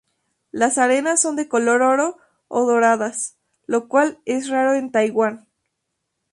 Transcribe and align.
Las 0.51 0.79
arenas 0.79 1.21
son 1.21 1.35
de 1.35 1.47
color 1.47 1.83
oro 1.83 2.17
o 2.47 2.65
doradas, 2.65 3.37
lo 3.67 3.87
cual 3.87 4.17
es 4.25 4.49
raro 4.49 4.73
en 4.73 4.91
Taiwán. 4.91 5.45